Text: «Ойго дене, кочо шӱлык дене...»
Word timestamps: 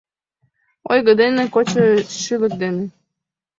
«Ойго 0.91 1.11
дене, 1.21 1.43
кочо 1.53 1.83
шӱлык 2.21 2.53
дене...» 2.61 2.85